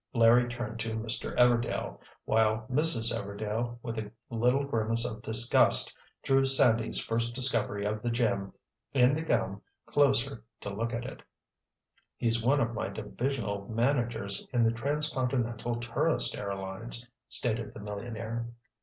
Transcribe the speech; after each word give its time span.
Larry 0.15 0.47
turned 0.47 0.79
to 0.79 0.95
Mr. 0.95 1.37
Everdail, 1.37 1.99
while 2.25 2.65
Mrs. 2.71 3.15
Everdail 3.15 3.77
with 3.83 3.99
a 3.99 4.11
little 4.31 4.63
grimace 4.63 5.05
of 5.05 5.21
disgust, 5.21 5.95
drew 6.23 6.43
Sandy's 6.43 6.99
first 6.99 7.35
discovery 7.35 7.85
of 7.85 8.01
the 8.01 8.09
gem 8.09 8.51
in 8.93 9.13
the 9.15 9.21
gum 9.21 9.61
closer 9.85 10.43
to 10.61 10.71
look 10.71 10.91
at. 10.91 11.21
"He's 12.17 12.41
one 12.41 12.59
of 12.61 12.73
my 12.73 12.89
divisional 12.89 13.67
managers 13.67 14.47
in 14.51 14.63
the 14.63 14.71
transcontinental 14.71 15.75
tourist 15.75 16.35
airlines," 16.35 17.07
stated 17.29 17.71
the 17.75 17.79
millionaire. 17.79 18.47